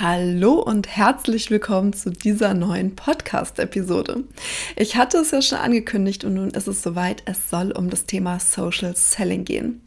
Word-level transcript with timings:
Hallo 0.00 0.54
und 0.54 0.88
herzlich 0.88 1.52
willkommen 1.52 1.92
zu 1.92 2.10
dieser 2.10 2.52
neuen 2.52 2.96
Podcast-Episode. 2.96 4.24
Ich 4.74 4.96
hatte 4.96 5.18
es 5.18 5.30
ja 5.30 5.40
schon 5.40 5.58
angekündigt 5.58 6.24
und 6.24 6.34
nun 6.34 6.50
ist 6.50 6.66
es 6.66 6.82
soweit, 6.82 7.22
es 7.26 7.48
soll 7.48 7.70
um 7.70 7.90
das 7.90 8.04
Thema 8.04 8.40
Social 8.40 8.96
Selling 8.96 9.44
gehen. 9.44 9.82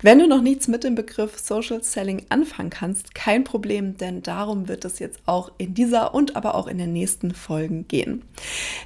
Wenn 0.00 0.20
du 0.20 0.28
noch 0.28 0.42
nichts 0.42 0.68
mit 0.68 0.84
dem 0.84 0.94
Begriff 0.94 1.40
Social 1.40 1.82
Selling 1.82 2.24
anfangen 2.28 2.70
kannst, 2.70 3.16
kein 3.16 3.42
Problem, 3.42 3.96
denn 3.96 4.22
darum 4.22 4.68
wird 4.68 4.84
es 4.84 5.00
jetzt 5.00 5.18
auch 5.26 5.50
in 5.58 5.74
dieser 5.74 6.14
und 6.14 6.36
aber 6.36 6.54
auch 6.54 6.68
in 6.68 6.78
den 6.78 6.92
nächsten 6.92 7.32
Folgen 7.34 7.88
gehen. 7.88 8.22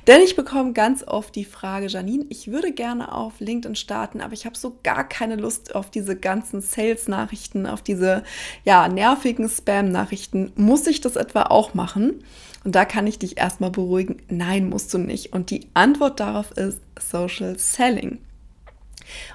Denn 0.06 0.22
ich 0.22 0.36
bekomme 0.36 0.72
ganz 0.72 1.06
oft 1.06 1.36
die 1.36 1.44
Frage, 1.44 1.88
Janine, 1.88 2.24
ich 2.30 2.50
würde 2.50 2.72
gerne 2.72 3.14
auf 3.14 3.40
LinkedIn 3.40 3.76
starten, 3.76 4.22
aber 4.22 4.32
ich 4.32 4.46
habe 4.46 4.56
so 4.56 4.78
gar 4.82 5.06
keine 5.06 5.36
Lust 5.36 5.74
auf 5.74 5.90
diese 5.90 6.16
ganzen 6.16 6.62
Sales-Nachrichten, 6.62 7.66
auf 7.66 7.82
diese 7.82 8.22
ja, 8.64 8.88
nervigen 8.88 9.50
Spam-Nachrichten 9.50 10.50
muss 10.62 10.86
ich 10.86 11.00
das 11.00 11.16
etwa 11.16 11.42
auch 11.44 11.74
machen? 11.74 12.24
Und 12.64 12.74
da 12.74 12.84
kann 12.84 13.06
ich 13.06 13.18
dich 13.18 13.38
erstmal 13.38 13.70
beruhigen, 13.70 14.22
nein, 14.28 14.68
musst 14.68 14.94
du 14.94 14.98
nicht. 14.98 15.32
Und 15.32 15.50
die 15.50 15.68
Antwort 15.74 16.20
darauf 16.20 16.52
ist 16.52 16.80
Social 16.98 17.58
Selling. 17.58 18.18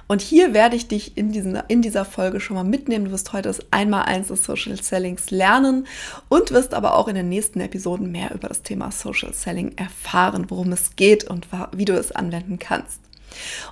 Und 0.06 0.22
hier 0.22 0.54
werde 0.54 0.76
ich 0.76 0.88
dich 0.88 1.16
in, 1.16 1.30
diesen, 1.30 1.60
in 1.68 1.82
dieser 1.82 2.04
Folge 2.04 2.40
schon 2.40 2.56
mal 2.56 2.64
mitnehmen. 2.64 3.06
Du 3.06 3.10
wirst 3.10 3.32
heute 3.32 3.48
das 3.48 3.60
Einmaleins 3.70 4.28
des 4.28 4.44
Social 4.44 4.82
Sellings 4.82 5.30
lernen 5.30 5.86
und 6.28 6.50
wirst 6.52 6.74
aber 6.74 6.96
auch 6.96 7.08
in 7.08 7.14
den 7.14 7.28
nächsten 7.28 7.60
Episoden 7.60 8.10
mehr 8.10 8.34
über 8.34 8.48
das 8.48 8.62
Thema 8.62 8.90
Social 8.90 9.34
Selling 9.34 9.76
erfahren, 9.76 10.46
worum 10.48 10.72
es 10.72 10.96
geht 10.96 11.24
und 11.24 11.48
wie 11.72 11.84
du 11.84 11.94
es 11.94 12.12
anwenden 12.12 12.58
kannst. 12.58 13.00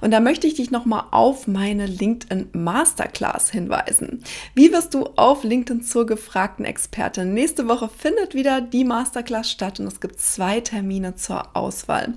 Und 0.00 0.10
da 0.10 0.20
möchte 0.20 0.46
ich 0.46 0.54
dich 0.54 0.70
nochmal 0.70 1.04
auf 1.10 1.46
meine 1.46 1.86
LinkedIn 1.86 2.50
Masterclass 2.52 3.50
hinweisen. 3.50 4.22
Wie 4.54 4.72
wirst 4.72 4.94
du 4.94 5.06
auf 5.16 5.44
LinkedIn 5.44 5.82
zur 5.82 6.06
gefragten 6.06 6.64
Expertin? 6.64 7.34
Nächste 7.34 7.68
Woche 7.68 7.88
findet 7.88 8.34
wieder 8.34 8.60
die 8.60 8.84
Masterclass 8.84 9.50
statt 9.50 9.80
und 9.80 9.86
es 9.86 10.00
gibt 10.00 10.20
zwei 10.20 10.60
Termine 10.60 11.16
zur 11.16 11.56
Auswahl. 11.56 12.14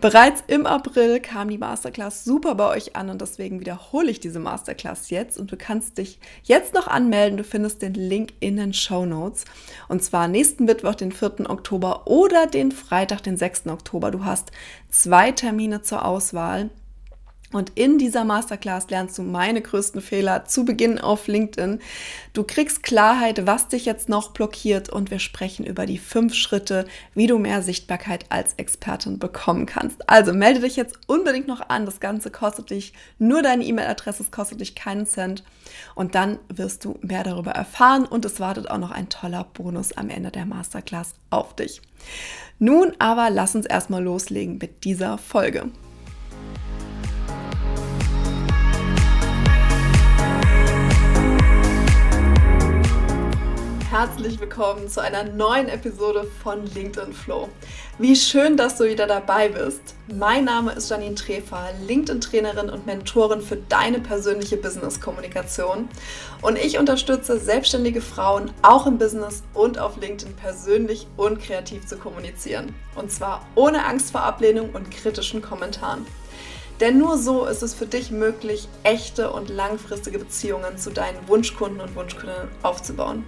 Bereits 0.00 0.42
im 0.46 0.66
April 0.66 1.20
kam 1.20 1.48
die 1.48 1.58
Masterclass 1.58 2.24
super 2.24 2.54
bei 2.54 2.68
euch 2.68 2.96
an 2.96 3.10
und 3.10 3.20
deswegen 3.20 3.60
wiederhole 3.60 4.10
ich 4.10 4.20
diese 4.20 4.38
Masterclass 4.38 5.10
jetzt 5.10 5.38
und 5.38 5.52
du 5.52 5.56
kannst 5.56 5.98
dich 5.98 6.18
jetzt 6.42 6.74
noch 6.74 6.88
anmelden. 6.88 7.36
Du 7.36 7.44
findest 7.44 7.82
den 7.82 7.94
Link 7.94 8.34
in 8.40 8.56
den 8.56 8.74
Show 8.74 9.06
Notes 9.06 9.44
und 9.88 10.02
zwar 10.02 10.28
nächsten 10.28 10.64
Mittwoch, 10.64 10.94
den 10.94 11.12
4. 11.12 11.50
Oktober 11.50 12.06
oder 12.06 12.46
den 12.46 12.72
Freitag, 12.72 13.22
den 13.22 13.36
6. 13.36 13.66
Oktober. 13.66 14.10
Du 14.10 14.24
hast 14.24 14.50
zwei 14.90 15.32
Termine 15.32 15.82
zur 15.82 16.04
Auswahl. 16.04 16.70
Und 17.52 17.72
in 17.74 17.98
dieser 17.98 18.24
Masterclass 18.24 18.88
lernst 18.90 19.18
du 19.18 19.22
meine 19.22 19.60
größten 19.60 20.00
Fehler 20.00 20.46
zu 20.46 20.64
Beginn 20.64 20.98
auf 20.98 21.26
LinkedIn. 21.26 21.80
Du 22.32 22.44
kriegst 22.44 22.82
Klarheit, 22.82 23.46
was 23.46 23.68
dich 23.68 23.84
jetzt 23.84 24.08
noch 24.08 24.30
blockiert 24.30 24.88
und 24.88 25.10
wir 25.10 25.18
sprechen 25.18 25.64
über 25.64 25.86
die 25.86 25.98
fünf 25.98 26.34
Schritte, 26.34 26.86
wie 27.14 27.26
du 27.26 27.38
mehr 27.38 27.62
Sichtbarkeit 27.62 28.24
als 28.30 28.54
Expertin 28.54 29.18
bekommen 29.18 29.66
kannst. 29.66 30.08
Also 30.08 30.32
melde 30.32 30.60
dich 30.60 30.76
jetzt 30.76 30.98
unbedingt 31.06 31.46
noch 31.46 31.68
an. 31.68 31.84
Das 31.84 32.00
Ganze 32.00 32.30
kostet 32.30 32.70
dich 32.70 32.94
nur 33.18 33.42
deine 33.42 33.64
E-Mail-Adresse, 33.64 34.22
es 34.22 34.30
kostet 34.30 34.60
dich 34.60 34.74
keinen 34.74 35.06
Cent. 35.06 35.44
Und 35.94 36.14
dann 36.14 36.38
wirst 36.48 36.84
du 36.84 36.98
mehr 37.02 37.22
darüber 37.22 37.52
erfahren 37.52 38.06
und 38.06 38.24
es 38.24 38.40
wartet 38.40 38.70
auch 38.70 38.78
noch 38.78 38.90
ein 38.90 39.08
toller 39.08 39.44
Bonus 39.44 39.92
am 39.92 40.08
Ende 40.08 40.30
der 40.30 40.46
Masterclass 40.46 41.14
auf 41.30 41.54
dich. 41.54 41.82
Nun 42.58 42.92
aber 42.98 43.30
lass 43.30 43.54
uns 43.54 43.66
erstmal 43.66 44.02
loslegen 44.02 44.58
mit 44.58 44.84
dieser 44.84 45.18
Folge. 45.18 45.70
Herzlich 53.92 54.40
willkommen 54.40 54.88
zu 54.88 55.02
einer 55.02 55.24
neuen 55.24 55.68
Episode 55.68 56.26
von 56.42 56.64
LinkedIn 56.64 57.12
Flow. 57.12 57.50
Wie 57.98 58.16
schön, 58.16 58.56
dass 58.56 58.78
du 58.78 58.84
wieder 58.84 59.06
dabei 59.06 59.50
bist. 59.50 59.82
Mein 60.10 60.46
Name 60.46 60.72
ist 60.72 60.88
Janine 60.88 61.14
Trefer, 61.14 61.68
LinkedIn-Trainerin 61.86 62.70
und 62.70 62.86
Mentorin 62.86 63.42
für 63.42 63.56
deine 63.56 64.00
persönliche 64.00 64.56
Business-Kommunikation. 64.56 65.90
Und 66.40 66.56
ich 66.56 66.78
unterstütze 66.78 67.38
selbstständige 67.38 68.00
Frauen 68.00 68.50
auch 68.62 68.86
im 68.86 68.96
Business 68.96 69.42
und 69.52 69.78
auf 69.78 69.98
LinkedIn 70.00 70.36
persönlich 70.36 71.06
und 71.18 71.42
kreativ 71.42 71.86
zu 71.86 71.98
kommunizieren. 71.98 72.74
Und 72.94 73.12
zwar 73.12 73.46
ohne 73.56 73.84
Angst 73.84 74.12
vor 74.12 74.22
Ablehnung 74.22 74.70
und 74.70 74.90
kritischen 74.90 75.42
Kommentaren. 75.42 76.06
Denn 76.80 76.98
nur 76.98 77.18
so 77.18 77.44
ist 77.44 77.62
es 77.62 77.74
für 77.74 77.86
dich 77.86 78.10
möglich, 78.10 78.68
echte 78.84 79.30
und 79.30 79.50
langfristige 79.50 80.18
Beziehungen 80.18 80.78
zu 80.78 80.90
deinen 80.90 81.28
Wunschkunden 81.28 81.80
und 81.82 81.94
Wunschkundinnen 81.94 82.48
aufzubauen. 82.62 83.24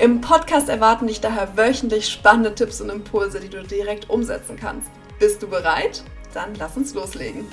Im 0.00 0.20
Podcast 0.20 0.68
erwarten 0.68 1.08
dich 1.08 1.20
daher 1.20 1.56
wöchentlich 1.56 2.08
spannende 2.08 2.54
Tipps 2.54 2.80
und 2.80 2.88
Impulse, 2.88 3.40
die 3.40 3.48
du 3.48 3.64
direkt 3.64 4.08
umsetzen 4.08 4.56
kannst. 4.56 4.88
Bist 5.18 5.42
du 5.42 5.48
bereit? 5.48 6.04
Dann 6.32 6.54
lass 6.54 6.76
uns 6.76 6.94
loslegen. 6.94 7.44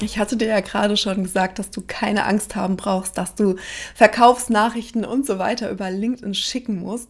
Ich 0.00 0.18
hatte 0.18 0.36
dir 0.36 0.48
ja 0.48 0.60
gerade 0.60 0.96
schon 0.96 1.24
gesagt, 1.24 1.58
dass 1.58 1.70
du 1.70 1.82
keine 1.84 2.26
Angst 2.26 2.54
haben 2.54 2.76
brauchst, 2.76 3.18
dass 3.18 3.34
du 3.34 3.56
Verkaufsnachrichten 3.96 5.04
und 5.04 5.26
so 5.26 5.40
weiter 5.40 5.68
über 5.70 5.90
LinkedIn 5.90 6.34
schicken 6.34 6.80
musst. 6.80 7.08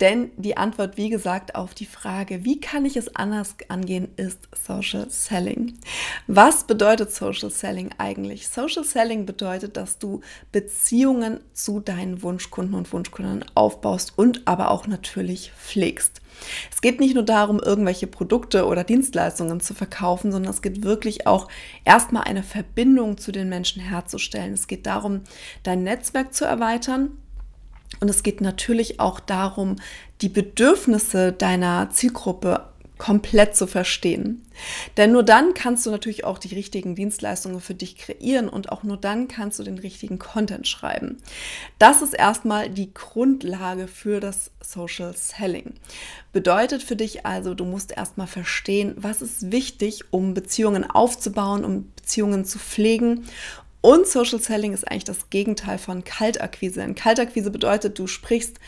Denn 0.00 0.30
die 0.36 0.58
Antwort, 0.58 0.98
wie 0.98 1.08
gesagt, 1.08 1.54
auf 1.54 1.72
die 1.72 1.86
Frage, 1.86 2.44
wie 2.44 2.60
kann 2.60 2.84
ich 2.84 2.96
es 2.96 3.16
anders 3.16 3.56
angehen, 3.68 4.08
ist 4.16 4.46
Social 4.52 5.08
Selling. 5.08 5.78
Was 6.26 6.64
bedeutet 6.64 7.12
Social 7.12 7.50
Selling 7.50 7.90
eigentlich? 7.96 8.48
Social 8.48 8.84
Selling 8.84 9.24
bedeutet, 9.24 9.78
dass 9.78 9.98
du 9.98 10.20
Beziehungen 10.52 11.40
zu 11.54 11.80
deinen 11.80 12.22
Wunschkunden 12.22 12.74
und 12.74 12.92
Wunschkunden 12.92 13.44
aufbaust 13.54 14.12
und 14.16 14.46
aber 14.46 14.70
auch 14.70 14.86
natürlich 14.86 15.52
pflegst. 15.52 16.20
Es 16.70 16.82
geht 16.82 17.00
nicht 17.00 17.14
nur 17.14 17.24
darum, 17.24 17.58
irgendwelche 17.58 18.06
Produkte 18.06 18.66
oder 18.66 18.84
Dienstleistungen 18.84 19.60
zu 19.60 19.72
verkaufen, 19.72 20.30
sondern 20.30 20.52
es 20.52 20.60
geht 20.60 20.82
wirklich 20.82 21.26
auch 21.26 21.48
erstmal 21.86 22.24
eine 22.24 22.42
Verbindung 22.42 23.16
zu 23.16 23.32
den 23.32 23.48
Menschen 23.48 23.80
herzustellen. 23.80 24.52
Es 24.52 24.66
geht 24.66 24.84
darum, 24.84 25.22
dein 25.62 25.82
Netzwerk 25.82 26.34
zu 26.34 26.44
erweitern 26.44 27.16
und 28.00 28.08
es 28.08 28.22
geht 28.22 28.40
natürlich 28.40 29.00
auch 29.00 29.20
darum, 29.20 29.76
die 30.20 30.28
Bedürfnisse 30.28 31.32
deiner 31.32 31.90
Zielgruppe 31.90 32.68
komplett 32.98 33.54
zu 33.54 33.66
verstehen. 33.66 34.42
Denn 34.96 35.12
nur 35.12 35.22
dann 35.22 35.52
kannst 35.52 35.84
du 35.84 35.90
natürlich 35.90 36.24
auch 36.24 36.38
die 36.38 36.54
richtigen 36.54 36.94
Dienstleistungen 36.94 37.60
für 37.60 37.74
dich 37.74 37.98
kreieren 37.98 38.48
und 38.48 38.72
auch 38.72 38.84
nur 38.84 38.96
dann 38.96 39.28
kannst 39.28 39.58
du 39.58 39.62
den 39.62 39.78
richtigen 39.78 40.18
Content 40.18 40.66
schreiben. 40.66 41.18
Das 41.78 42.00
ist 42.00 42.14
erstmal 42.14 42.70
die 42.70 42.94
Grundlage 42.94 43.86
für 43.86 44.20
das 44.20 44.50
Social 44.62 45.14
Selling. 45.14 45.74
Bedeutet 46.32 46.82
für 46.82 46.96
dich 46.96 47.26
also, 47.26 47.52
du 47.52 47.66
musst 47.66 47.92
erstmal 47.92 48.26
verstehen, 48.26 48.94
was 48.96 49.20
ist 49.20 49.52
wichtig, 49.52 50.04
um 50.10 50.32
Beziehungen 50.32 50.88
aufzubauen, 50.88 51.66
um 51.66 51.92
Beziehungen 51.96 52.46
zu 52.46 52.58
pflegen 52.58 53.26
und 53.80 54.06
Social 54.06 54.40
Selling 54.40 54.72
ist 54.72 54.90
eigentlich 54.90 55.04
das 55.04 55.30
Gegenteil 55.30 55.78
von 55.78 56.04
Kaltakquise. 56.04 56.82
In 56.82 56.94
Kaltakquise 56.94 57.50
bedeutet, 57.50 57.98
du 57.98 58.06
sprichst 58.06 58.58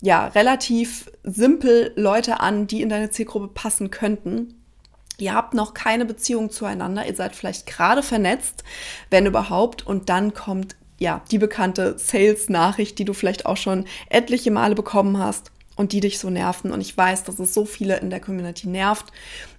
ja 0.00 0.26
relativ 0.28 1.10
simpel 1.22 1.92
Leute 1.96 2.40
an, 2.40 2.66
die 2.66 2.82
in 2.82 2.88
deine 2.88 3.10
Zielgruppe 3.10 3.48
passen 3.48 3.90
könnten. 3.90 4.60
Ihr 5.18 5.32
habt 5.32 5.54
noch 5.54 5.74
keine 5.74 6.04
Beziehung 6.04 6.50
zueinander, 6.50 7.06
ihr 7.06 7.14
seid 7.14 7.36
vielleicht 7.36 7.66
gerade 7.66 8.02
vernetzt, 8.02 8.64
wenn 9.10 9.26
überhaupt, 9.26 9.86
und 9.86 10.08
dann 10.08 10.34
kommt 10.34 10.74
ja 10.98 11.22
die 11.30 11.38
bekannte 11.38 11.96
Sales-Nachricht, 11.98 12.98
die 12.98 13.04
du 13.04 13.12
vielleicht 13.12 13.46
auch 13.46 13.56
schon 13.56 13.86
etliche 14.08 14.50
Male 14.50 14.74
bekommen 14.74 15.18
hast 15.18 15.52
und 15.76 15.92
die 15.92 16.00
dich 16.00 16.18
so 16.18 16.30
nerven. 16.30 16.72
Und 16.72 16.80
ich 16.80 16.96
weiß, 16.96 17.24
dass 17.24 17.38
es 17.38 17.54
so 17.54 17.64
viele 17.64 17.98
in 17.98 18.10
der 18.10 18.20
Community 18.20 18.68
nervt. 18.68 19.06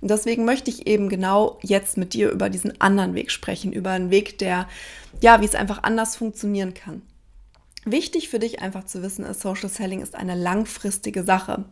Und 0.02 0.12
deswegen 0.12 0.46
möchte 0.46 0.70
ich 0.70 0.88
eben 0.88 1.10
genau 1.10 1.60
jetzt 1.62 1.98
mit 1.98 2.14
dir 2.14 2.32
über 2.32 2.50
diesen 2.50 2.80
anderen 2.82 3.16
Weg 3.16 3.32
sprechen, 3.32 3.74
über 3.74 3.92
einen 3.92 4.12
Weg, 4.12 4.38
der, 4.40 4.68
ja, 5.22 5.42
wie 5.42 5.46
es 5.46 5.56
einfach 5.56 5.84
anders 5.84 6.16
funktionieren 6.16 6.74
kann. 6.74 7.02
Wichtig 7.88 8.30
für 8.30 8.40
dich 8.40 8.62
einfach 8.64 8.86
zu 8.86 9.04
wissen 9.04 9.24
ist, 9.26 9.42
Social 9.42 9.70
Selling 9.70 10.02
ist 10.02 10.16
eine 10.16 10.34
langfristige 10.34 11.24
Sache. 11.24 11.66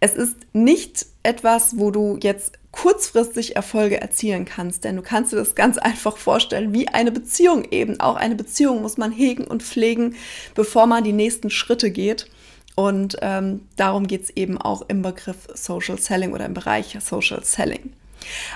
Es 0.00 0.14
ist 0.14 0.36
nicht 0.52 1.06
etwas, 1.22 1.78
wo 1.78 1.90
du 1.90 2.18
jetzt 2.22 2.58
kurzfristig 2.72 3.56
Erfolge 3.56 3.98
erzielen 3.98 4.44
kannst, 4.44 4.84
denn 4.84 4.96
du 4.96 5.02
kannst 5.02 5.32
dir 5.32 5.36
das 5.36 5.54
ganz 5.54 5.78
einfach 5.78 6.18
vorstellen, 6.18 6.74
wie 6.74 6.88
eine 6.88 7.10
Beziehung 7.10 7.64
eben. 7.70 8.00
Auch 8.00 8.16
eine 8.16 8.34
Beziehung 8.34 8.82
muss 8.82 8.98
man 8.98 9.12
hegen 9.12 9.44
und 9.46 9.62
pflegen, 9.62 10.14
bevor 10.54 10.86
man 10.86 11.04
die 11.04 11.14
nächsten 11.14 11.48
Schritte 11.48 11.90
geht. 11.90 12.28
Und 12.76 13.16
ähm, 13.22 13.62
darum 13.76 14.06
geht 14.06 14.22
es 14.24 14.30
eben 14.30 14.58
auch 14.58 14.82
im 14.88 15.02
Begriff 15.02 15.48
Social 15.54 15.98
Selling 15.98 16.32
oder 16.32 16.44
im 16.44 16.54
Bereich 16.54 16.96
Social 17.00 17.42
Selling. 17.42 17.92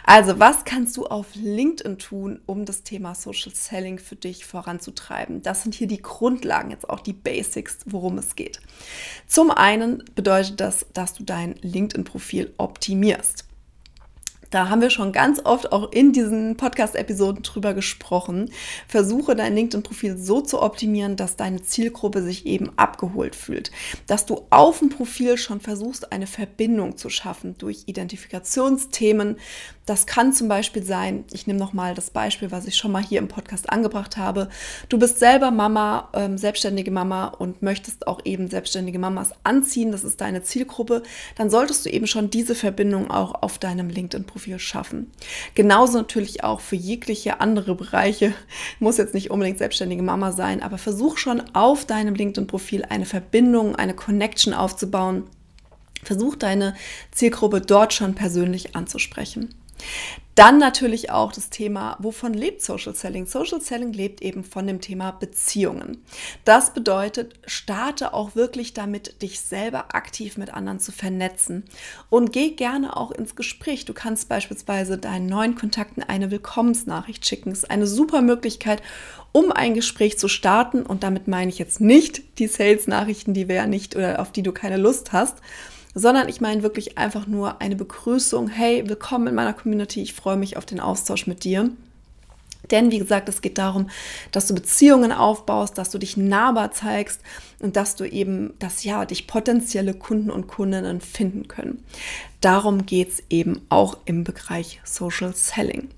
Also, 0.05 0.38
was 0.38 0.64
kannst 0.64 0.96
du 0.96 1.06
auf 1.06 1.34
LinkedIn 1.34 1.99
tun, 1.99 2.40
um 2.46 2.64
das 2.64 2.82
Thema 2.82 3.14
Social 3.14 3.52
Selling 3.55 3.99
für 3.99 4.17
dich 4.17 4.44
voranzutreiben? 4.44 5.43
Das 5.43 5.62
sind 5.62 5.75
hier 5.75 5.87
die 5.87 6.02
Grundlagen, 6.02 6.70
jetzt 6.70 6.88
auch 6.88 7.00
die 7.00 7.12
Basics, 7.12 7.78
worum 7.87 8.19
es 8.19 8.37
geht. 8.37 8.61
Zum 9.26 9.50
einen 9.50 10.05
bedeutet 10.14 10.61
das, 10.61 10.87
dass 10.93 11.14
du 11.14 11.25
dein 11.25 11.55
LinkedIn-Profil 11.62 12.52
optimierst. 12.58 13.44
Da 14.50 14.69
haben 14.69 14.81
wir 14.81 14.91
schon 14.91 15.12
ganz 15.12 15.41
oft 15.44 15.70
auch 15.70 15.93
in 15.93 16.12
diesen 16.12 16.56
Podcast-Episoden 16.56 17.44
drüber 17.44 17.73
gesprochen. 17.73 18.50
Versuche 18.88 19.37
dein 19.37 19.55
LinkedIn-Profil 19.55 20.19
so 20.19 20.41
zu 20.41 20.61
optimieren, 20.61 21.14
dass 21.14 21.37
deine 21.37 21.62
Zielgruppe 21.62 22.23
sich 22.23 22.47
eben 22.47 22.73
abgeholt 22.76 23.37
fühlt. 23.37 23.70
Dass 24.08 24.26
du 24.26 24.43
auf 24.50 24.81
dem 24.81 24.88
Profil 24.88 25.38
schon 25.38 25.61
versuchst, 25.61 26.12
eine 26.12 26.26
Verbindung 26.26 26.97
zu 26.97 27.11
schaffen 27.11 27.55
durch 27.58 27.85
Identifikationsthemen. 27.87 29.37
Das 29.87 30.06
kann 30.06 30.32
zum 30.32 30.49
Beispiel 30.49 30.82
sein, 30.82 31.25
ich 31.32 31.47
nehme 31.47 31.58
nochmal 31.58 31.94
das 31.94 32.11
Beispiel, 32.11 32.50
was 32.50 32.67
ich 32.67 32.76
schon 32.76 32.93
mal 32.93 33.02
hier 33.02 33.19
im 33.20 33.29
Podcast 33.29 33.70
angebracht 33.70 34.17
habe. 34.17 34.49
Du 34.88 34.99
bist 34.99 35.20
selber 35.20 35.52
Mama, 35.52 36.08
ähm, 36.12 36.38
selbstständige 36.38 36.91
Mama 36.91 37.26
und 37.26 37.62
möchtest 37.62 38.06
auch 38.06 38.20
eben 38.25 38.49
selbstständige 38.49 38.99
Mamas 38.99 39.32
anziehen. 39.44 39.93
Das 39.93 40.05
ist 40.05 40.20
deine 40.20 40.43
Zielgruppe. 40.43 41.02
Dann 41.37 41.50
solltest 41.50 41.87
du 41.87 41.91
eben 41.91 42.06
schon 42.08 42.31
diese 42.31 42.56
Verbindung 42.56 43.11
auch 43.11 43.43
auf 43.43 43.58
deinem 43.58 43.88
LinkedIn-Profil 43.88 44.39
Profil 44.40 44.58
schaffen. 44.58 45.10
Genauso 45.54 45.98
natürlich 45.98 46.42
auch 46.44 46.60
für 46.60 46.76
jegliche 46.76 47.40
andere 47.40 47.75
Bereiche. 47.75 48.32
Muss 48.78 48.96
jetzt 48.96 49.12
nicht 49.12 49.31
unbedingt 49.31 49.58
selbstständige 49.58 50.02
Mama 50.02 50.32
sein, 50.32 50.62
aber 50.62 50.78
versuch 50.78 51.19
schon 51.19 51.42
auf 51.54 51.84
deinem 51.84 52.14
LinkedIn-Profil 52.14 52.87
eine 52.88 53.04
Verbindung, 53.04 53.76
eine 53.76 53.94
Connection 53.94 54.54
aufzubauen. 54.54 55.25
Versuch 56.02 56.37
deine 56.37 56.75
Zielgruppe 57.10 57.60
dort 57.60 57.92
schon 57.92 58.14
persönlich 58.14 58.75
anzusprechen. 58.75 59.54
Dann 60.36 60.58
natürlich 60.58 61.10
auch 61.10 61.32
das 61.32 61.50
Thema, 61.50 61.96
wovon 61.98 62.32
lebt 62.32 62.62
Social 62.62 62.94
Selling? 62.94 63.26
Social 63.26 63.60
Selling 63.60 63.92
lebt 63.92 64.22
eben 64.22 64.42
von 64.42 64.66
dem 64.66 64.80
Thema 64.80 65.10
Beziehungen. 65.10 66.02
Das 66.46 66.72
bedeutet, 66.72 67.34
starte 67.46 68.14
auch 68.14 68.36
wirklich 68.36 68.72
damit, 68.72 69.20
dich 69.20 69.40
selber 69.40 69.94
aktiv 69.94 70.38
mit 70.38 70.54
anderen 70.54 70.80
zu 70.80 70.92
vernetzen 70.92 71.64
und 72.08 72.32
geh 72.32 72.52
gerne 72.52 72.96
auch 72.96 73.10
ins 73.10 73.34
Gespräch. 73.34 73.84
Du 73.84 73.92
kannst 73.92 74.30
beispielsweise 74.30 74.96
deinen 74.96 75.26
neuen 75.26 75.56
Kontakten 75.56 76.02
eine 76.02 76.30
Willkommensnachricht 76.30 77.26
schicken. 77.26 77.50
Das 77.50 77.64
ist 77.64 77.70
eine 77.70 77.86
super 77.86 78.22
Möglichkeit, 78.22 78.82
um 79.32 79.52
ein 79.52 79.74
Gespräch 79.74 80.18
zu 80.18 80.28
starten. 80.28 80.86
Und 80.86 81.02
damit 81.02 81.28
meine 81.28 81.50
ich 81.50 81.58
jetzt 81.58 81.80
nicht 81.80 82.38
die 82.38 82.46
Sales-Nachrichten, 82.46 83.34
die 83.34 83.48
wir 83.48 83.56
ja 83.56 83.66
nicht 83.66 83.94
oder 83.94 84.20
auf 84.20 84.32
die 84.32 84.42
du 84.42 84.52
keine 84.52 84.76
Lust 84.76 85.12
hast, 85.12 85.38
sondern 85.94 86.28
ich 86.28 86.40
meine 86.40 86.62
wirklich 86.62 86.98
einfach 86.98 87.26
nur 87.26 87.60
eine 87.60 87.76
Begrüßung. 87.76 88.48
Hey, 88.48 88.88
willkommen 88.88 89.26
in 89.26 89.34
meiner 89.34 89.52
Community. 89.52 90.02
Ich 90.02 90.14
freue 90.14 90.37
mich 90.37 90.56
auf 90.56 90.66
den 90.66 90.81
Austausch 90.81 91.26
mit 91.26 91.44
dir. 91.44 91.70
Denn 92.70 92.90
wie 92.90 92.98
gesagt, 92.98 93.28
es 93.28 93.40
geht 93.40 93.58
darum, 93.58 93.88
dass 94.31 94.46
du 94.46 94.54
Beziehungen 94.54 95.12
aufbaust, 95.12 95.76
dass 95.78 95.90
du 95.90 95.98
dich 95.98 96.16
nahbar 96.16 96.70
zeigst 96.70 97.20
und 97.58 97.75
dass 97.75 97.96
du 97.96 98.04
eben, 98.04 98.54
dass 98.58 98.84
ja, 98.84 99.04
dich 99.04 99.26
potenzielle 99.26 99.94
Kunden 99.94 100.31
und 100.31 100.46
Kundinnen 100.46 101.00
finden 101.00 101.48
können. 101.48 101.84
Darum 102.40 102.87
geht 102.87 103.08
es 103.08 103.22
eben 103.28 103.62
auch 103.70 103.96
im 104.04 104.25
Bereich 104.25 104.81
Social 104.84 105.34
Selling. 105.34 105.88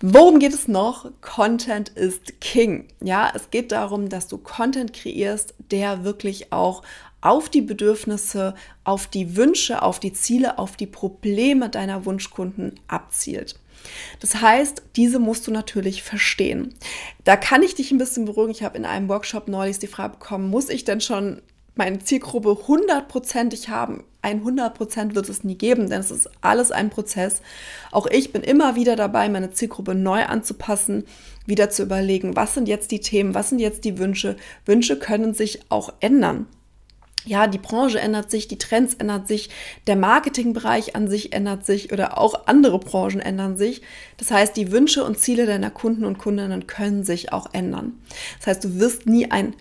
Worum 0.00 0.38
geht 0.38 0.52
es 0.52 0.68
noch? 0.68 1.10
Content 1.20 1.90
ist 1.90 2.40
King. 2.40 2.88
Ja, 3.02 3.32
es 3.34 3.50
geht 3.50 3.72
darum, 3.72 4.08
dass 4.08 4.26
du 4.26 4.36
Content 4.36 4.92
kreierst, 4.92 5.54
der 5.70 6.04
wirklich 6.04 6.52
auch 6.52 6.82
auf 7.24 7.48
die 7.48 7.62
Bedürfnisse, 7.62 8.54
auf 8.84 9.06
die 9.06 9.34
Wünsche, 9.34 9.82
auf 9.82 9.98
die 9.98 10.12
Ziele, 10.12 10.58
auf 10.58 10.76
die 10.76 10.86
Probleme 10.86 11.70
deiner 11.70 12.04
Wunschkunden 12.04 12.78
abzielt. 12.86 13.58
Das 14.20 14.42
heißt, 14.42 14.82
diese 14.96 15.18
musst 15.18 15.46
du 15.46 15.50
natürlich 15.50 16.02
verstehen. 16.02 16.74
Da 17.24 17.36
kann 17.36 17.62
ich 17.62 17.74
dich 17.74 17.90
ein 17.90 17.98
bisschen 17.98 18.26
beruhigen. 18.26 18.52
Ich 18.52 18.62
habe 18.62 18.76
in 18.76 18.84
einem 18.84 19.08
Workshop 19.08 19.48
neulich 19.48 19.78
die 19.78 19.86
Frage 19.86 20.18
bekommen, 20.18 20.50
muss 20.50 20.68
ich 20.68 20.84
denn 20.84 21.00
schon 21.00 21.40
meine 21.74 21.98
Zielgruppe 21.98 22.68
hundertprozentig 22.68 23.70
haben? 23.70 24.04
Ein 24.20 24.44
100% 24.44 25.14
wird 25.14 25.28
es 25.28 25.44
nie 25.44 25.56
geben, 25.56 25.88
denn 25.88 26.00
es 26.00 26.10
ist 26.10 26.30
alles 26.42 26.70
ein 26.70 26.90
Prozess. 26.90 27.40
Auch 27.90 28.06
ich 28.06 28.32
bin 28.32 28.42
immer 28.42 28.76
wieder 28.76 28.96
dabei, 28.96 29.30
meine 29.30 29.50
Zielgruppe 29.50 29.94
neu 29.94 30.24
anzupassen, 30.24 31.04
wieder 31.46 31.70
zu 31.70 31.82
überlegen, 31.82 32.36
was 32.36 32.54
sind 32.54 32.68
jetzt 32.68 32.90
die 32.90 33.00
Themen, 33.00 33.34
was 33.34 33.48
sind 33.48 33.60
jetzt 33.60 33.84
die 33.84 33.98
Wünsche. 33.98 34.36
Wünsche 34.66 34.98
können 34.98 35.32
sich 35.32 35.60
auch 35.70 35.92
ändern 36.00 36.46
ja, 37.24 37.46
die 37.46 37.58
Branche 37.58 38.00
ändert 38.00 38.30
sich, 38.30 38.48
die 38.48 38.58
Trends 38.58 38.94
ändern 38.94 39.26
sich, 39.26 39.50
der 39.86 39.96
Marketingbereich 39.96 40.94
an 40.94 41.08
sich 41.08 41.32
ändert 41.32 41.64
sich 41.64 41.92
oder 41.92 42.18
auch 42.18 42.46
andere 42.46 42.78
Branchen 42.78 43.20
ändern 43.20 43.56
sich. 43.56 43.82
Das 44.18 44.30
heißt, 44.30 44.56
die 44.56 44.70
Wünsche 44.72 45.04
und 45.04 45.18
Ziele 45.18 45.46
deiner 45.46 45.70
Kunden 45.70 46.04
und 46.04 46.18
Kundinnen 46.18 46.66
können 46.66 47.04
sich 47.04 47.32
auch 47.32 47.48
ändern. 47.52 47.94
Das 48.38 48.48
heißt, 48.48 48.64
du 48.64 48.78
wirst 48.78 49.06
nie 49.06 49.30
ein 49.30 49.54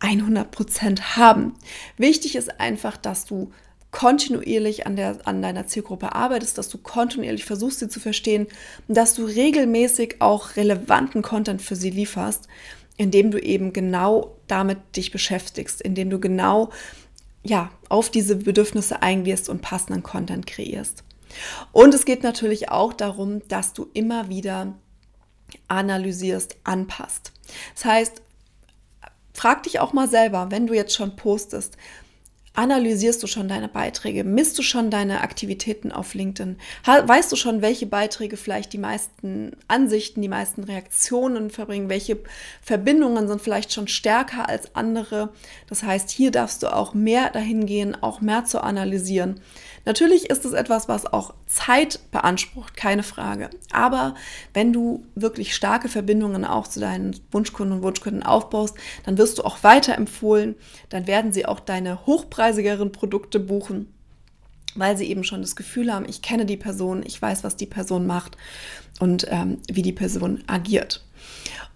100% 0.00 1.16
haben. 1.16 1.54
Wichtig 1.96 2.36
ist 2.36 2.60
einfach, 2.60 2.96
dass 2.96 3.24
du 3.24 3.50
kontinuierlich 3.92 4.86
an, 4.86 4.96
der, 4.96 5.18
an 5.24 5.40
deiner 5.40 5.66
Zielgruppe 5.66 6.14
arbeitest, 6.14 6.58
dass 6.58 6.68
du 6.68 6.76
kontinuierlich 6.76 7.46
versuchst, 7.46 7.78
sie 7.78 7.88
zu 7.88 7.98
verstehen 7.98 8.46
und 8.88 8.96
dass 8.96 9.14
du 9.14 9.24
regelmäßig 9.24 10.16
auch 10.20 10.56
relevanten 10.56 11.22
Content 11.22 11.62
für 11.62 11.76
sie 11.76 11.88
lieferst, 11.88 12.46
indem 12.98 13.30
du 13.30 13.38
eben 13.38 13.72
genau 13.72 14.36
damit 14.48 14.78
dich 14.96 15.12
beschäftigst, 15.12 15.80
indem 15.80 16.10
du 16.10 16.20
genau 16.20 16.70
ja, 17.46 17.70
auf 17.88 18.10
diese 18.10 18.36
Bedürfnisse 18.36 19.02
eingehst 19.02 19.48
und 19.48 19.62
passenden 19.62 20.02
Content 20.02 20.46
kreierst. 20.46 21.04
Und 21.72 21.94
es 21.94 22.04
geht 22.04 22.22
natürlich 22.22 22.70
auch 22.70 22.92
darum, 22.92 23.46
dass 23.48 23.72
du 23.72 23.88
immer 23.94 24.28
wieder 24.28 24.74
analysierst, 25.68 26.56
anpasst. 26.64 27.32
Das 27.74 27.84
heißt, 27.84 28.22
frag 29.32 29.62
dich 29.62 29.78
auch 29.78 29.92
mal 29.92 30.08
selber, 30.08 30.50
wenn 30.50 30.66
du 30.66 30.74
jetzt 30.74 30.94
schon 30.94 31.14
postest, 31.14 31.76
Analysierst 32.56 33.22
du 33.22 33.26
schon 33.26 33.48
deine 33.48 33.68
Beiträge? 33.68 34.24
Misst 34.24 34.58
du 34.58 34.62
schon 34.62 34.90
deine 34.90 35.20
Aktivitäten 35.20 35.92
auf 35.92 36.14
LinkedIn? 36.14 36.56
Weißt 36.84 37.30
du 37.30 37.36
schon, 37.36 37.60
welche 37.60 37.84
Beiträge 37.84 38.38
vielleicht 38.38 38.72
die 38.72 38.78
meisten 38.78 39.52
Ansichten, 39.68 40.22
die 40.22 40.28
meisten 40.28 40.64
Reaktionen 40.64 41.50
verbringen? 41.50 41.90
Welche 41.90 42.18
Verbindungen 42.62 43.28
sind 43.28 43.42
vielleicht 43.42 43.74
schon 43.74 43.88
stärker 43.88 44.48
als 44.48 44.74
andere? 44.74 45.34
Das 45.68 45.82
heißt, 45.82 46.10
hier 46.10 46.30
darfst 46.30 46.62
du 46.62 46.74
auch 46.74 46.94
mehr 46.94 47.28
dahin 47.28 47.66
gehen, 47.66 47.94
auch 48.02 48.22
mehr 48.22 48.46
zu 48.46 48.62
analysieren. 48.62 49.38
Natürlich 49.84 50.30
ist 50.30 50.44
es 50.44 50.52
etwas, 50.52 50.88
was 50.88 51.06
auch 51.06 51.34
Zeit 51.46 52.00
beansprucht, 52.10 52.74
keine 52.76 53.04
Frage. 53.04 53.50
Aber 53.70 54.14
wenn 54.52 54.72
du 54.72 55.04
wirklich 55.14 55.54
starke 55.54 55.88
Verbindungen 55.88 56.44
auch 56.44 56.66
zu 56.66 56.80
deinen 56.80 57.20
Wunschkunden 57.30 57.76
und 57.76 57.82
Wunschkunden 57.84 58.24
aufbaust, 58.24 58.76
dann 59.04 59.16
wirst 59.16 59.38
du 59.38 59.44
auch 59.44 59.62
weiterempfohlen. 59.62 60.56
Dann 60.88 61.06
werden 61.06 61.32
sie 61.32 61.46
auch 61.46 61.60
deine 61.60 62.06
hochpreisigeren 62.46 62.92
Produkte 62.92 63.40
buchen 63.40 63.88
weil 64.78 64.94
sie 64.94 65.06
eben 65.06 65.24
schon 65.24 65.40
das 65.40 65.56
Gefühl 65.56 65.90
haben, 65.90 66.04
ich 66.06 66.20
kenne 66.20 66.44
die 66.44 66.58
Person, 66.58 67.02
ich 67.02 67.22
weiß, 67.22 67.44
was 67.44 67.56
die 67.56 67.64
Person 67.64 68.06
macht 68.06 68.36
und 69.00 69.26
ähm, 69.30 69.56
wie 69.72 69.80
die 69.80 69.94
Person 69.94 70.44
agiert. 70.48 71.02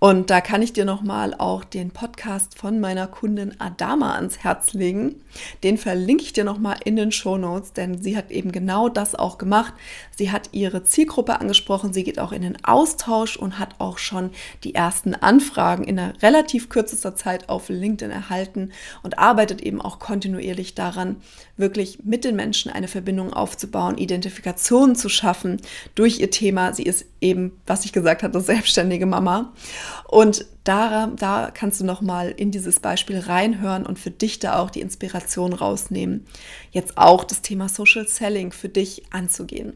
Und 0.00 0.30
da 0.30 0.40
kann 0.40 0.62
ich 0.62 0.72
dir 0.72 0.86
nochmal 0.86 1.34
auch 1.36 1.62
den 1.62 1.90
Podcast 1.90 2.58
von 2.58 2.80
meiner 2.80 3.06
Kundin 3.06 3.60
Adama 3.60 4.14
ans 4.14 4.38
Herz 4.38 4.72
legen. 4.72 5.16
Den 5.62 5.76
verlinke 5.76 6.24
ich 6.24 6.32
dir 6.32 6.42
nochmal 6.42 6.78
in 6.82 6.96
den 6.96 7.12
Show 7.12 7.36
Notes, 7.36 7.74
denn 7.74 8.00
sie 8.00 8.16
hat 8.16 8.30
eben 8.30 8.50
genau 8.50 8.88
das 8.88 9.14
auch 9.14 9.36
gemacht. 9.36 9.74
Sie 10.16 10.32
hat 10.32 10.48
ihre 10.52 10.84
Zielgruppe 10.84 11.38
angesprochen, 11.38 11.92
sie 11.92 12.02
geht 12.02 12.18
auch 12.18 12.32
in 12.32 12.40
den 12.40 12.64
Austausch 12.64 13.36
und 13.36 13.58
hat 13.58 13.74
auch 13.78 13.98
schon 13.98 14.30
die 14.64 14.74
ersten 14.74 15.14
Anfragen 15.14 15.84
in 15.84 15.98
einer 15.98 16.20
relativ 16.22 16.70
kürzester 16.70 17.14
Zeit 17.14 17.50
auf 17.50 17.68
LinkedIn 17.68 18.10
erhalten 18.10 18.72
und 19.02 19.18
arbeitet 19.18 19.60
eben 19.60 19.82
auch 19.82 19.98
kontinuierlich 19.98 20.74
daran, 20.74 21.16
wirklich 21.58 21.98
mit 22.04 22.24
den 22.24 22.36
Menschen 22.36 22.72
eine 22.72 22.88
Verbindung 22.88 23.34
aufzubauen, 23.34 23.98
Identifikationen 23.98 24.96
zu 24.96 25.10
schaffen 25.10 25.60
durch 25.94 26.20
ihr 26.20 26.30
Thema. 26.30 26.72
Sie 26.72 26.84
ist 26.84 27.04
eben, 27.20 27.52
was 27.66 27.84
ich 27.84 27.92
gesagt 27.92 28.22
hatte, 28.22 28.40
selbstständige 28.40 29.04
Mama. 29.04 29.52
Und 30.06 30.46
da, 30.64 31.06
da 31.08 31.50
kannst 31.52 31.80
du 31.80 31.84
nochmal 31.84 32.30
in 32.30 32.50
dieses 32.50 32.80
Beispiel 32.80 33.18
reinhören 33.18 33.86
und 33.86 33.98
für 33.98 34.10
dich 34.10 34.38
da 34.38 34.58
auch 34.58 34.70
die 34.70 34.80
Inspiration 34.80 35.52
rausnehmen, 35.52 36.26
jetzt 36.70 36.98
auch 36.98 37.24
das 37.24 37.42
Thema 37.42 37.68
Social 37.68 38.06
Selling 38.06 38.52
für 38.52 38.68
dich 38.68 39.04
anzugehen. 39.12 39.74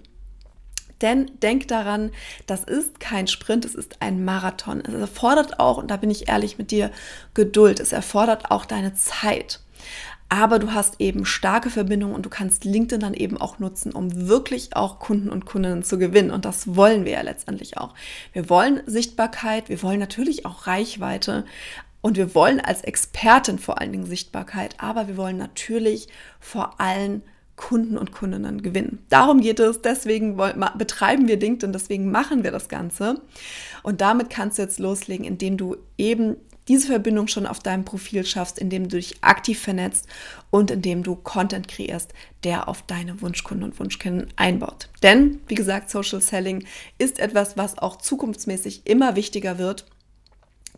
Denn 1.01 1.31
denk 1.43 1.69
daran, 1.69 2.13
das 2.47 2.65
ist 2.65 3.01
kein 3.01 3.27
Sprint, 3.27 3.65
es 3.65 3.75
ist 3.75 4.01
ein 4.01 4.25
Marathon. 4.25 4.81
Es 4.81 4.95
erfordert 4.95 5.59
auch, 5.59 5.77
und 5.79 5.91
da 5.91 5.97
bin 5.97 6.11
ich 6.11 6.29
ehrlich 6.29 6.57
mit 6.57 6.71
dir, 6.71 6.91
Geduld. 7.35 7.81
Es 7.81 7.93
erfordert 7.93 8.51
auch 8.51 8.65
deine 8.65 8.95
Zeit 8.95 9.61
aber 10.29 10.59
du 10.59 10.73
hast 10.73 11.01
eben 11.01 11.25
starke 11.25 11.71
Verbindungen 11.71 12.15
und 12.15 12.27
du 12.27 12.31
kannst 12.31 12.65
LinkedIn 12.65 13.01
dann 13.01 13.15
eben 13.15 13.37
auch 13.37 13.59
nutzen, 13.59 13.93
um 13.93 14.29
wirklich 14.29 14.75
auch 14.75 14.99
Kunden 14.99 15.31
und 15.31 15.45
Kundinnen 15.45 15.85
zu 15.85 15.99
gewinnen. 15.99 16.31
Und 16.31 16.45
das 16.45 16.75
wollen 16.77 17.05
wir 17.05 17.13
ja 17.13 17.23
letztendlich 17.23 17.79
auch. 17.79 17.95
Wir 18.33 18.49
wollen 18.51 18.81
Sichtbarkeit, 18.87 19.69
wir 19.69 19.83
wollen 19.83 20.01
natürlich 20.01 20.47
auch 20.47 20.67
Reichweite 20.67 21.45
und 22.01 22.17
wir 22.17 22.35
wollen 22.35 22.61
als 22.61 22.83
Expertin 22.83 23.59
vor 23.59 23.81
allen 23.81 23.93
Dingen 23.93 24.07
Sichtbarkeit, 24.07 24.75
aber 24.79 25.09
wir 25.09 25.17
wollen 25.17 25.37
natürlich 25.37 26.09
vor 26.41 26.81
allem 26.81 27.23
Kunden 27.57 27.97
und 27.97 28.13
Kundinnen 28.13 28.63
gewinnen. 28.63 29.05
Darum 29.09 29.41
geht 29.41 29.61
es, 29.61 29.81
deswegen 29.81 30.37
betreiben 30.77 31.29
wir 31.29 31.39
LinkedIn, 31.39 31.73
deswegen 31.73 32.11
machen 32.11 32.43
wir 32.43 32.51
das 32.51 32.69
Ganze. 32.69 33.21
Und 33.83 34.01
damit 34.01 34.29
kannst 34.29 34.59
du 34.59 34.63
jetzt 34.63 34.81
loslegen, 34.81 35.25
indem 35.25 35.57
du 35.57 35.77
eben 35.97 36.37
diese 36.69 36.87
Verbindung 36.89 37.29
schon 37.29 37.47
auf 37.47 37.61
deinem 37.61 37.85
Profil 37.85 38.25
schaffst, 38.25 38.59
indem 38.59 38.89
du 38.89 38.97
dich 38.97 39.23
aktiv 39.23 39.61
vernetzt 39.61 40.07
und 40.51 40.71
indem 40.71 41.03
du 41.03 41.17
Content 41.17 41.69
kreierst, 41.69 42.13
der 42.43 42.69
auf 42.69 42.83
deine 42.83 43.21
Wunschkunden 43.21 43.65
und 43.65 43.79
Wunschkunden 43.79 44.29
einbaut. 44.37 44.89
Denn, 45.03 45.41
wie 45.49 45.55
gesagt, 45.55 45.91
Social 45.91 46.21
Selling 46.21 46.65
ist 46.99 47.19
etwas, 47.19 47.57
was 47.57 47.79
auch 47.79 47.97
zukunftsmäßig 47.97 48.83
immer 48.87 49.17
wichtiger 49.17 49.59
wird 49.59 49.87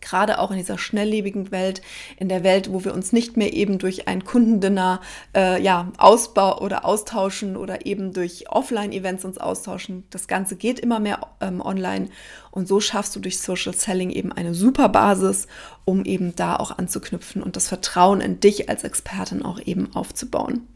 gerade 0.01 0.39
auch 0.39 0.51
in 0.51 0.57
dieser 0.57 0.77
schnelllebigen 0.77 1.51
Welt, 1.51 1.81
in 2.17 2.29
der 2.29 2.43
Welt, 2.43 2.71
wo 2.71 2.83
wir 2.83 2.93
uns 2.93 3.13
nicht 3.13 3.37
mehr 3.37 3.53
eben 3.53 3.79
durch 3.79 4.07
ein 4.07 4.23
Kundendinner 4.23 5.01
äh, 5.35 5.61
ja, 5.61 5.91
ausbau 5.97 6.59
oder 6.61 6.85
austauschen 6.85 7.57
oder 7.57 7.85
eben 7.85 8.13
durch 8.13 8.49
Offline-Events 8.49 9.25
uns 9.25 9.37
austauschen. 9.37 10.03
Das 10.09 10.27
Ganze 10.27 10.55
geht 10.55 10.79
immer 10.79 10.99
mehr 10.99 11.27
ähm, 11.41 11.61
online 11.61 12.09
und 12.51 12.67
so 12.67 12.79
schaffst 12.79 13.15
du 13.15 13.19
durch 13.19 13.39
Social 13.39 13.73
Selling 13.73 14.09
eben 14.09 14.31
eine 14.31 14.53
super 14.53 14.89
Basis, 14.89 15.47
um 15.85 16.05
eben 16.05 16.35
da 16.35 16.55
auch 16.55 16.77
anzuknüpfen 16.77 17.43
und 17.43 17.55
das 17.55 17.67
Vertrauen 17.67 18.21
in 18.21 18.39
dich 18.39 18.69
als 18.69 18.83
Expertin 18.83 19.43
auch 19.43 19.59
eben 19.59 19.95
aufzubauen. 19.95 20.67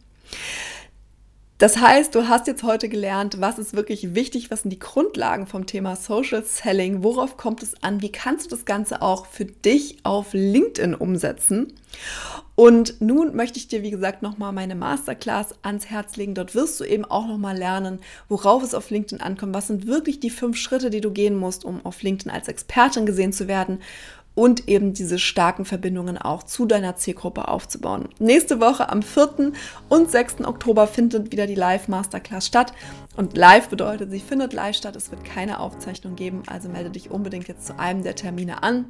Das 1.61 1.77
heißt, 1.77 2.15
du 2.15 2.27
hast 2.27 2.47
jetzt 2.47 2.63
heute 2.63 2.89
gelernt, 2.89 3.39
was 3.39 3.59
ist 3.59 3.75
wirklich 3.75 4.15
wichtig, 4.15 4.49
was 4.49 4.63
sind 4.63 4.71
die 4.71 4.79
Grundlagen 4.79 5.45
vom 5.45 5.67
Thema 5.67 5.95
Social 5.95 6.43
Selling, 6.43 7.03
worauf 7.03 7.37
kommt 7.37 7.61
es 7.61 7.83
an, 7.83 8.01
wie 8.01 8.11
kannst 8.11 8.47
du 8.47 8.55
das 8.55 8.65
Ganze 8.65 9.03
auch 9.03 9.27
für 9.27 9.45
dich 9.45 9.97
auf 10.01 10.29
LinkedIn 10.33 10.95
umsetzen. 10.95 11.71
Und 12.55 12.99
nun 12.99 13.35
möchte 13.35 13.59
ich 13.59 13.67
dir, 13.67 13.83
wie 13.83 13.91
gesagt, 13.91 14.23
nochmal 14.23 14.53
meine 14.53 14.73
Masterclass 14.73 15.53
ans 15.61 15.85
Herz 15.85 16.15
legen. 16.15 16.33
Dort 16.33 16.55
wirst 16.55 16.79
du 16.79 16.83
eben 16.83 17.05
auch 17.05 17.27
nochmal 17.27 17.55
lernen, 17.55 17.99
worauf 18.27 18.63
es 18.63 18.73
auf 18.73 18.89
LinkedIn 18.89 19.21
ankommt. 19.21 19.53
Was 19.53 19.67
sind 19.67 19.85
wirklich 19.85 20.19
die 20.19 20.31
fünf 20.31 20.57
Schritte, 20.57 20.89
die 20.89 21.01
du 21.01 21.11
gehen 21.11 21.37
musst, 21.37 21.63
um 21.63 21.85
auf 21.85 22.01
LinkedIn 22.01 22.31
als 22.31 22.47
Expertin 22.47 23.05
gesehen 23.05 23.33
zu 23.33 23.47
werden 23.47 23.81
und 24.35 24.67
eben 24.67 24.93
diese 24.93 25.19
starken 25.19 25.65
Verbindungen 25.65 26.17
auch 26.17 26.43
zu 26.43 26.65
deiner 26.65 26.95
Zielgruppe 26.95 27.47
aufzubauen. 27.47 28.09
Nächste 28.19 28.59
Woche 28.61 28.89
am 28.89 29.01
4. 29.01 29.51
und 29.89 30.09
6. 30.09 30.45
Oktober 30.45 30.87
findet 30.87 31.31
wieder 31.31 31.47
die 31.47 31.55
Live 31.55 31.87
Masterclass 31.87 32.47
statt. 32.47 32.73
Und 33.17 33.35
live 33.35 33.69
bedeutet, 33.69 34.11
sie 34.11 34.19
findet 34.19 34.53
live 34.53 34.75
statt. 34.75 34.95
Es 34.95 35.11
wird 35.11 35.25
keine 35.25 35.59
Aufzeichnung 35.59 36.15
geben, 36.15 36.43
also 36.47 36.69
melde 36.69 36.91
dich 36.91 37.11
unbedingt 37.11 37.47
jetzt 37.47 37.67
zu 37.67 37.77
einem 37.77 38.03
der 38.03 38.15
Termine 38.15 38.63
an. 38.63 38.85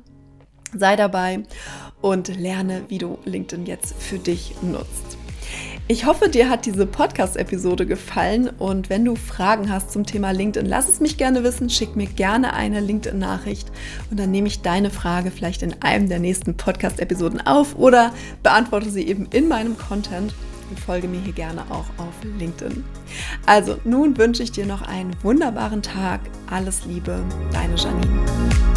Sei 0.74 0.96
dabei 0.96 1.44
und 2.02 2.28
lerne, 2.40 2.86
wie 2.88 2.98
du 2.98 3.18
LinkedIn 3.26 3.66
jetzt 3.66 3.94
für 4.02 4.20
dich 4.20 4.56
nutzt. 4.62 5.21
Ich 5.92 6.06
hoffe, 6.06 6.30
dir 6.30 6.50
hat 6.50 6.66
diese 6.66 6.86
Podcast-Episode 6.86 7.86
gefallen 7.86 8.50
und 8.60 8.90
wenn 8.90 9.04
du 9.04 9.18
Fragen 9.18 9.70
hast 9.70 9.92
zum 9.92 10.06
Thema 10.06 10.32
LinkedIn, 10.32 10.66
lass 10.66 10.88
es 10.88 11.02
mich 11.02 11.18
gerne 11.18 11.44
wissen. 11.44 11.70
Schick 11.70 11.98
mir 11.98 12.06
gerne 12.06 12.54
eine 12.54 12.80
LinkedIn-Nachricht 12.80 13.70
und 14.10 14.18
dann 14.18 14.32
nehme 14.32 14.48
ich 14.48 14.62
deine 14.62 14.90
Frage 14.90 15.32
vielleicht 15.32 15.64
in 15.64 15.76
einem 15.82 16.08
der 16.08 16.20
nächsten 16.20 16.56
Podcast-Episoden 16.56 17.46
auf 17.46 17.76
oder 17.78 18.14
beantworte 18.42 18.90
sie 18.90 19.06
eben 19.06 19.28
in 19.34 19.50
meinem 19.50 19.78
Content 19.78 20.34
und 20.70 20.80
folge 20.80 21.10
mir 21.10 21.20
hier 21.20 21.34
gerne 21.34 21.64
auch 21.70 21.88
auf 21.98 22.24
LinkedIn. 22.40 22.86
Also, 23.46 23.76
nun 23.84 24.18
wünsche 24.18 24.44
ich 24.44 24.54
dir 24.54 24.66
noch 24.66 24.84
einen 24.84 25.14
wunderbaren 25.24 25.82
Tag. 25.82 26.22
Alles 26.50 26.86
Liebe, 26.86 27.22
deine 27.52 27.76
Janine. 27.76 28.71